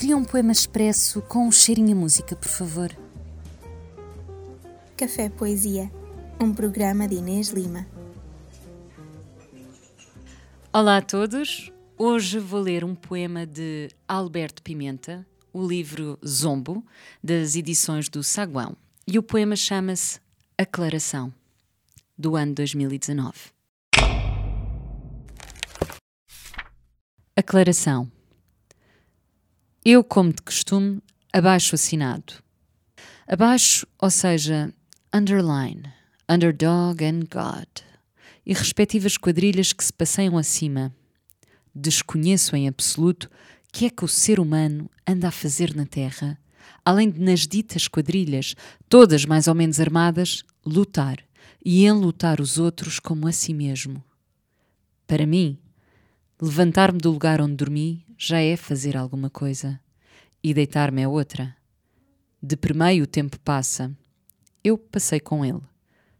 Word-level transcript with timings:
Queria 0.00 0.16
um 0.16 0.24
poema 0.24 0.50
expresso 0.50 1.20
com 1.20 1.46
um 1.46 1.52
cheirinho 1.52 1.94
a 1.94 2.00
música, 2.00 2.34
por 2.34 2.48
favor. 2.48 2.90
Café 4.96 5.28
Poesia, 5.28 5.92
um 6.40 6.54
programa 6.54 7.06
de 7.06 7.16
Inês 7.16 7.50
Lima. 7.50 7.86
Olá 10.72 10.96
a 10.96 11.02
todos. 11.02 11.70
Hoje 11.98 12.38
vou 12.38 12.62
ler 12.62 12.82
um 12.82 12.94
poema 12.94 13.44
de 13.46 13.90
Alberto 14.08 14.62
Pimenta, 14.62 15.26
o 15.52 15.62
livro 15.66 16.18
Zombo, 16.26 16.82
das 17.22 17.54
edições 17.54 18.08
do 18.08 18.22
Saguão. 18.22 18.74
E 19.06 19.18
o 19.18 19.22
poema 19.22 19.54
chama-se 19.54 20.18
Aclaração, 20.56 21.30
do 22.16 22.36
ano 22.36 22.54
2019. 22.54 23.50
Aclaração. 27.36 28.10
Eu, 29.82 30.04
como 30.04 30.30
de 30.30 30.42
costume, 30.42 31.02
abaixo 31.32 31.74
assinado. 31.74 32.34
Abaixo, 33.26 33.86
ou 33.98 34.10
seja, 34.10 34.70
underline, 35.10 35.84
underdog 36.28 37.02
and 37.02 37.20
God, 37.20 37.66
e 38.44 38.52
respectivas 38.52 39.16
quadrilhas 39.16 39.72
que 39.72 39.82
se 39.82 39.90
passeiam 39.90 40.36
acima. 40.36 40.94
Desconheço 41.74 42.54
em 42.54 42.68
absoluto 42.68 43.30
que 43.72 43.86
é 43.86 43.90
que 43.90 44.04
o 44.04 44.08
ser 44.08 44.38
humano 44.38 44.90
anda 45.08 45.28
a 45.28 45.30
fazer 45.30 45.74
na 45.74 45.86
Terra, 45.86 46.38
além 46.84 47.08
de 47.08 47.18
nas 47.18 47.46
ditas 47.46 47.88
quadrilhas, 47.88 48.54
todas 48.86 49.24
mais 49.24 49.48
ou 49.48 49.54
menos 49.54 49.80
armadas, 49.80 50.44
lutar 50.62 51.16
e 51.64 51.86
enlutar 51.86 52.38
os 52.38 52.58
outros 52.58 52.98
como 52.98 53.26
a 53.26 53.32
si 53.32 53.54
mesmo. 53.54 54.04
Para 55.06 55.24
mim, 55.24 55.58
levantar-me 56.38 56.98
do 56.98 57.10
lugar 57.10 57.40
onde 57.40 57.56
dormi 57.56 58.09
já 58.22 58.38
é 58.38 58.54
fazer 58.54 58.98
alguma 58.98 59.30
coisa. 59.30 59.80
E 60.44 60.52
deitar-me 60.52 61.00
é 61.00 61.08
outra. 61.08 61.56
De 62.42 62.54
primeiro 62.54 63.04
o 63.04 63.06
tempo 63.06 63.40
passa. 63.40 63.90
Eu 64.62 64.76
passei 64.76 65.18
com 65.18 65.42
ele. 65.42 65.62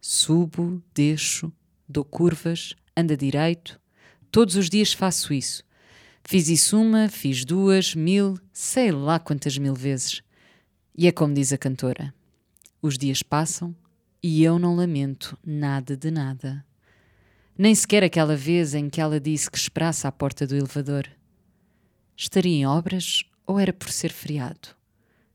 Subo, 0.00 0.82
deixo, 0.94 1.52
dou 1.86 2.02
curvas, 2.02 2.74
anda 2.96 3.14
direito. 3.14 3.78
Todos 4.30 4.56
os 4.56 4.70
dias 4.70 4.94
faço 4.94 5.34
isso. 5.34 5.62
Fiz 6.24 6.48
isso 6.48 6.80
uma, 6.80 7.10
fiz 7.10 7.44
duas, 7.44 7.94
mil, 7.94 8.38
sei 8.54 8.90
lá 8.90 9.18
quantas 9.18 9.58
mil 9.58 9.74
vezes. 9.74 10.22
E 10.96 11.06
é 11.06 11.12
como 11.12 11.34
diz 11.34 11.52
a 11.52 11.58
cantora: 11.58 12.14
os 12.80 12.96
dias 12.96 13.22
passam 13.22 13.76
e 14.22 14.42
eu 14.42 14.58
não 14.58 14.74
lamento 14.74 15.38
nada 15.44 15.94
de 15.94 16.10
nada. 16.10 16.64
Nem 17.56 17.74
sequer 17.74 18.02
aquela 18.02 18.34
vez 18.34 18.72
em 18.72 18.88
que 18.88 19.00
ela 19.00 19.20
disse 19.20 19.50
que 19.50 19.58
esperasse 19.58 20.06
à 20.06 20.12
porta 20.12 20.46
do 20.46 20.56
elevador. 20.56 21.06
Estaria 22.22 22.56
em 22.56 22.64
obras 22.64 23.24
ou 23.44 23.58
era 23.58 23.72
por 23.72 23.90
ser 23.90 24.12
feriado? 24.12 24.68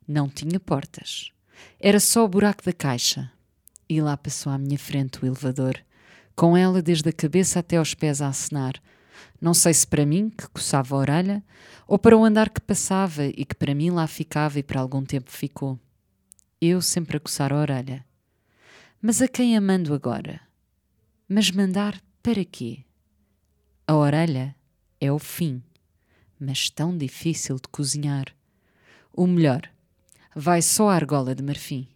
Não 0.07 0.29
tinha 0.29 0.57
portas. 0.57 1.33
Era 1.77 1.99
só 1.99 2.23
o 2.23 2.29
buraco 2.29 2.63
da 2.63 2.71
caixa. 2.71 3.29
E 3.89 4.01
lá 4.01 4.15
passou 4.15 4.53
à 4.53 4.57
minha 4.57 4.79
frente 4.79 5.21
o 5.21 5.25
elevador, 5.25 5.77
com 6.33 6.55
ela 6.55 6.81
desde 6.81 7.09
a 7.09 7.11
cabeça 7.11 7.59
até 7.59 7.75
aos 7.75 7.93
pés 7.93 8.21
a 8.21 8.29
acenar. 8.29 8.81
Não 9.41 9.53
sei 9.53 9.73
se 9.73 9.85
para 9.85 10.05
mim, 10.05 10.29
que 10.29 10.47
coçava 10.47 10.95
a 10.95 10.99
orelha, 10.99 11.43
ou 11.85 11.99
para 11.99 12.17
o 12.17 12.23
andar 12.23 12.49
que 12.49 12.61
passava 12.61 13.25
e 13.25 13.43
que 13.43 13.55
para 13.55 13.75
mim 13.75 13.89
lá 13.89 14.07
ficava 14.07 14.57
e 14.57 14.63
por 14.63 14.77
algum 14.77 15.03
tempo 15.03 15.29
ficou. 15.29 15.77
Eu 16.61 16.81
sempre 16.81 17.17
a 17.17 17.19
coçar 17.19 17.51
a 17.51 17.57
orelha. 17.57 18.05
Mas 19.01 19.21
a 19.21 19.27
quem 19.27 19.57
a 19.57 19.61
mando 19.61 19.93
agora? 19.93 20.39
Mas 21.27 21.51
mandar 21.51 22.01
para 22.23 22.45
quê? 22.45 22.85
A 23.85 23.93
orelha 23.93 24.55
é 25.01 25.11
o 25.11 25.19
fim 25.19 25.61
mas 26.39 26.69
tão 26.69 26.97
difícil 26.97 27.55
de 27.55 27.67
cozinhar. 27.69 28.25
O 29.13 29.25
melhor, 29.25 29.69
vai 30.35 30.61
só 30.61 30.89
a 30.89 30.95
argola 30.95 31.33
de 31.33 31.43
marfim. 31.43 31.87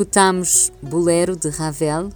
Escutamos 0.00 0.72
Bolero 0.80 1.36
de 1.36 1.50
Ravel, 1.50 2.08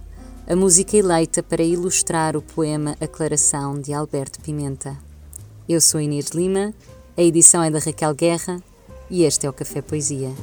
a 0.47 0.55
música 0.55 0.97
eleita 0.97 1.43
para 1.43 1.61
ilustrar 1.61 2.35
o 2.35 2.41
poema 2.41 2.97
Aclaração 2.99 3.79
de 3.79 3.93
Alberto 3.93 4.41
Pimenta. 4.41 4.97
Eu 5.69 5.79
sou 5.79 6.01
Inês 6.01 6.29
Lima, 6.29 6.73
a 7.15 7.21
edição 7.21 7.61
é 7.61 7.69
da 7.69 7.77
Raquel 7.77 8.15
Guerra 8.15 8.59
e 9.07 9.23
este 9.23 9.45
é 9.45 9.49
o 9.51 9.53
Café 9.53 9.83
Poesia. 9.83 10.33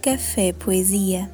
Café 0.00 0.54
Poesia 0.54 1.30